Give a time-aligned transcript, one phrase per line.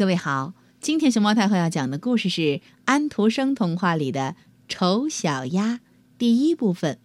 [0.00, 4.34] 各位好，今天熊猫太后要讲的故事是安徒生童话里的
[4.66, 5.74] 《丑小鸭》
[6.16, 6.98] 第一部分。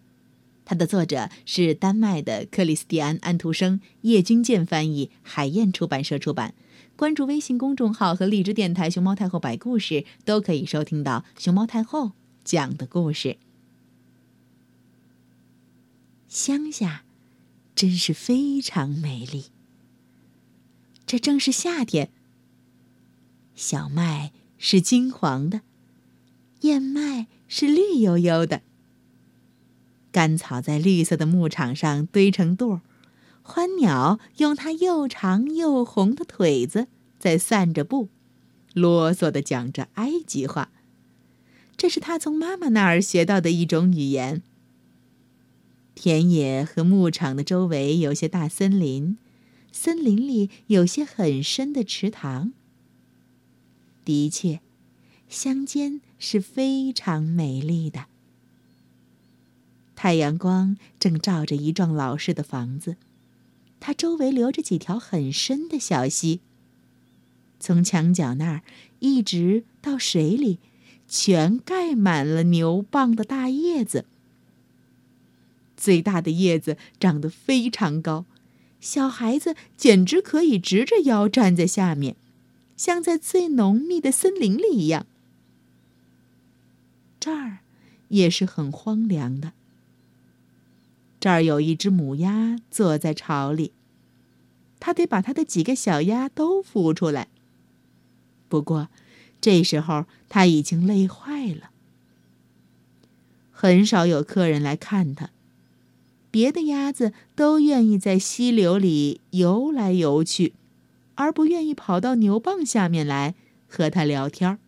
[0.64, 6.54] 它的作者是丹麦的克里斯蒂安·安徒生，叶君健翻译，海燕出版社出版。
[6.96, 12.12] 关注微信公众号和荔枝电台“熊猫太后摆故事”，都可以收听到熊猫太后
[12.44, 13.36] 讲的故事。
[16.28, 17.04] 乡下
[17.74, 19.48] 真是非常美丽。
[21.04, 22.08] 这正是夏天。
[23.56, 25.62] 小麦是金黄的，
[26.60, 28.60] 燕麦是绿油油的。
[30.12, 32.80] 干草在绿色的牧场上堆成垛儿，
[33.42, 36.86] 欢鸟用它又长又红的腿子
[37.18, 38.10] 在散着步，
[38.74, 40.70] 啰嗦地讲着埃及话。
[41.78, 44.42] 这是他从妈妈那儿学到的一种语言。
[45.94, 49.16] 田野和牧场的周围有些大森林，
[49.72, 52.52] 森林里有些很深的池塘。
[54.06, 54.60] 的确，
[55.28, 58.06] 乡间是非常美丽的。
[59.96, 62.96] 太阳光正照着一幢老式的房子，
[63.80, 66.40] 它周围流着几条很深的小溪。
[67.58, 68.62] 从墙角那儿
[69.00, 70.60] 一直到水里，
[71.08, 74.04] 全盖满了牛蒡的大叶子。
[75.76, 78.24] 最大的叶子长得非常高，
[78.80, 82.14] 小孩子简直可以直着腰站在下面。
[82.76, 85.06] 像在最浓密的森林里一样，
[87.18, 87.58] 这儿
[88.08, 89.52] 也是很荒凉的。
[91.18, 93.72] 这儿有一只母鸭坐在巢里，
[94.78, 97.28] 它得把它的几个小鸭都孵出来。
[98.48, 98.88] 不过，
[99.40, 101.70] 这时候它已经累坏了。
[103.50, 105.30] 很少有客人来看它，
[106.30, 110.52] 别的鸭子都愿意在溪流里游来游去。
[111.16, 113.34] 而不愿意跑到牛蒡下面来
[113.68, 114.58] 和他聊天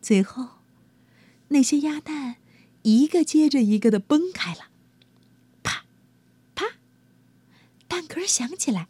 [0.00, 0.48] 最后，
[1.48, 2.36] 那些鸭蛋
[2.82, 4.68] 一个接着一个的崩开了，
[5.62, 5.84] 啪，
[6.54, 6.66] 啪，
[7.88, 8.88] 蛋壳响起来。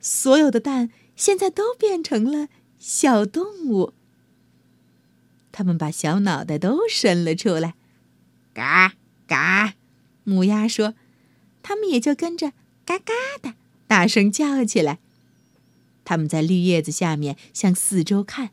[0.00, 2.48] 所有的蛋现在都变成了
[2.78, 3.92] 小动物。
[5.52, 7.74] 他们把小脑袋都伸了出来，
[8.52, 8.94] 嘎
[9.26, 9.74] 嘎，
[10.24, 10.94] 母鸭说，
[11.62, 12.52] 他们也就跟着。
[12.90, 13.54] 嘎嘎的，
[13.86, 14.98] 大声叫起来。
[16.04, 18.50] 他们在绿叶子下面向四周看。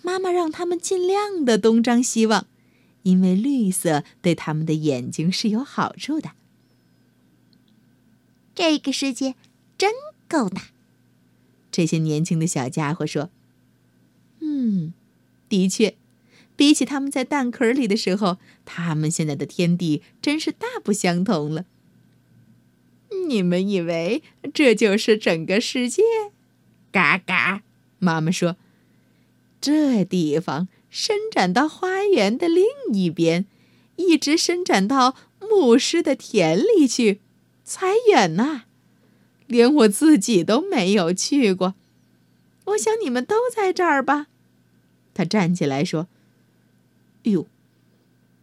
[0.00, 2.46] 妈妈让他们尽量的东张西望，
[3.02, 6.30] 因为绿色对他们的眼睛是有好处的。
[8.54, 9.34] 这个世界
[9.76, 9.92] 真
[10.28, 10.68] 够大，
[11.70, 13.28] 这些年轻的小家伙说
[14.40, 14.94] ：“嗯，
[15.50, 15.96] 的确，
[16.54, 21.66] 比起他们在蛋壳里的时候，他们现在的天地真是大不相同了。”
[23.28, 24.22] 你们以为
[24.54, 26.02] 这就是整个世界？
[26.92, 27.62] 嘎嘎！
[27.98, 28.56] 妈妈说
[29.60, 33.46] ：“这地方伸展到花园的另一边，
[33.96, 37.20] 一直伸展到牧师的田里去，
[37.64, 38.62] 才远呢。
[39.46, 41.74] 连我自己都没有去过。
[42.66, 44.28] 我想你们都在这儿吧？”
[45.14, 46.08] 他站起来说
[47.24, 47.46] ：“哎呦，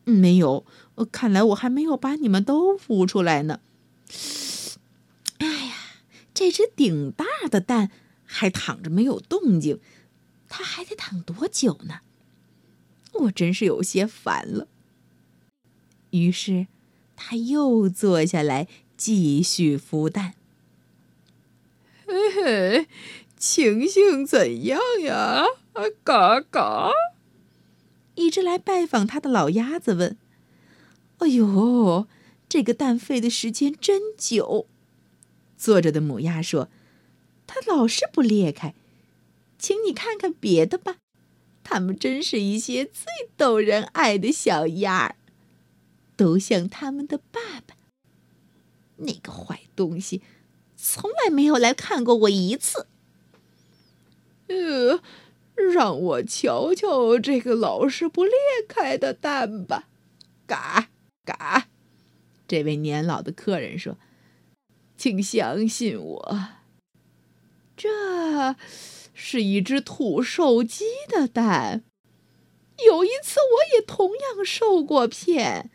[0.05, 0.65] 没有，
[1.11, 3.59] 看来我还没有把你们都孵出来呢。”
[6.33, 7.91] 这只顶大的蛋
[8.25, 9.79] 还躺着没有动静，
[10.49, 11.99] 它还得躺多久呢？
[13.13, 14.67] 我真是有些烦了。
[16.09, 16.67] 于是，
[17.15, 18.67] 他又坐下来
[18.97, 20.33] 继续孵蛋。
[22.07, 22.87] 嘿嘿，
[23.37, 25.45] 情形怎样呀？
[26.03, 26.89] 嘎嘎！
[28.15, 30.17] 一只来拜访他的老鸭子问
[31.19, 32.07] ：“哎呦，
[32.49, 34.67] 这个蛋废的时间真久。”
[35.57, 36.69] 坐着的母鸭说
[37.47, 38.73] ：“它老是不裂开，
[39.57, 40.97] 请你看看别的吧。
[41.63, 43.05] 它们真是一些最
[43.37, 45.15] 逗人爱的小鸭儿，
[46.17, 47.75] 都像他们的爸爸。
[48.97, 50.21] 那个坏东西，
[50.75, 52.87] 从来没有来看过我一次。
[54.47, 55.01] 呃，
[55.73, 58.33] 让我瞧瞧这个老是不裂
[58.67, 59.87] 开的蛋吧。”
[60.45, 60.89] 嘎
[61.23, 61.67] 嘎，
[62.45, 63.97] 这位年老的客人说。
[65.03, 66.47] 请相信我，
[67.75, 68.55] 这
[69.13, 71.83] 是一只土兽鸡的蛋。
[72.85, 75.71] 有一次，我也同样受过骗。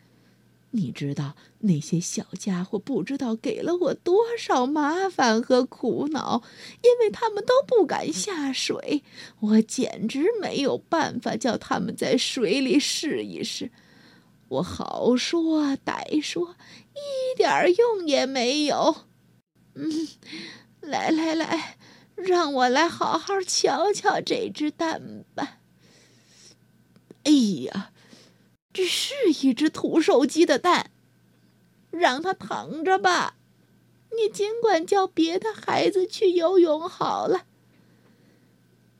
[0.71, 6.41] 你知道那些小家伙不知道给了我多少麻烦和苦恼，
[6.81, 9.03] 因为他们都不敢下水。
[9.41, 13.71] 我简直没有办法叫他们在水里试一试。
[14.47, 16.55] 我好说歹说，
[16.95, 19.05] 一点用也没有。
[19.75, 20.07] 嗯，
[20.81, 21.77] 来来来，
[22.15, 25.59] 让我来好好瞧瞧这只蛋吧。
[27.23, 27.31] 哎
[27.65, 27.91] 呀，
[28.73, 30.91] 这是一只土手鸡的蛋，
[31.91, 33.35] 让它躺着吧。
[34.11, 37.45] 你尽管叫别的孩子去游泳好了。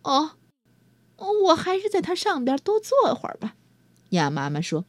[0.04, 0.36] 哦，
[1.18, 3.56] 我还是在它上边多坐会儿吧。
[4.10, 4.86] 鸭妈妈说：“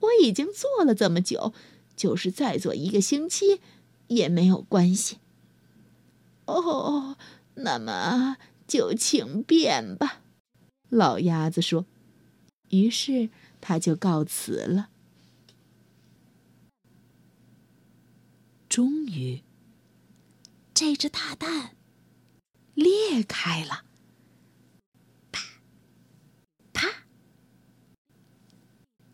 [0.00, 1.52] 我已经坐了这么久，
[1.94, 3.60] 就是再坐一个星期
[4.08, 5.18] 也没有关系。”
[6.46, 7.16] 哦，
[7.54, 10.20] 那么就请便吧。
[10.90, 11.86] 老鸭子说。
[12.70, 13.30] 于是
[13.62, 14.90] 他就告辞了。
[18.68, 19.42] 终于，
[20.74, 21.74] 这只大蛋
[22.74, 23.84] 裂开了，
[25.32, 25.42] 啪
[26.74, 27.06] 啪，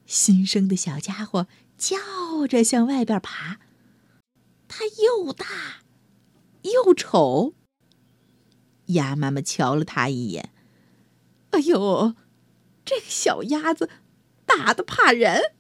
[0.05, 1.46] 新生的小家伙
[1.79, 3.61] 叫着向外边爬。
[4.76, 5.85] 它又大
[6.62, 7.55] 又丑。
[8.87, 10.53] 鸭妈妈瞧了它一眼，
[11.50, 12.17] 哎呦！
[12.85, 13.88] 这个小鸭子
[14.44, 15.55] 大的怕人。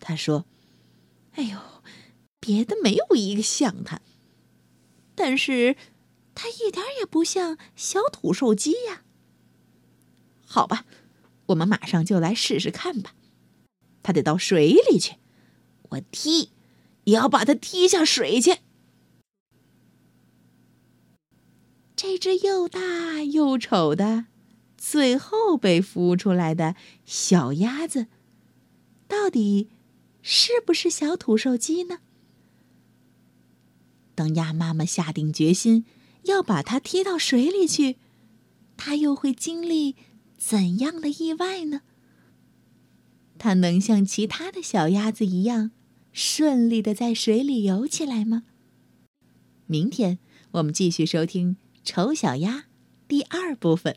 [0.00, 0.44] 他说
[1.36, 1.56] ：“哎呦，
[2.40, 4.00] 别的没有一个像它，
[5.14, 5.76] 但是
[6.34, 9.04] 它一点也不像小土兽鸡呀。”
[10.44, 10.84] 好吧，
[11.46, 13.14] 我们马上就来试试看吧。
[14.02, 15.14] 它得到水里去，
[15.90, 16.50] 我踢，
[17.10, 18.58] 也要把它踢下水去。
[21.94, 24.26] 这只又大又丑的。
[24.78, 26.74] 最后被孵出来的
[27.04, 28.06] 小鸭子，
[29.06, 29.68] 到底
[30.22, 31.98] 是不是小土兽鸡呢？
[34.14, 35.84] 当鸭妈妈下定决心
[36.22, 37.98] 要把它踢到水里去，
[38.78, 39.96] 它又会经历
[40.38, 41.82] 怎样的意外呢？
[43.38, 45.72] 它能像其他的小鸭子一样
[46.12, 48.44] 顺利的在水里游起来吗？
[49.66, 50.18] 明天
[50.52, 51.54] 我们继续收听
[51.84, 52.56] 《丑小鸭》
[53.06, 53.96] 第二部分。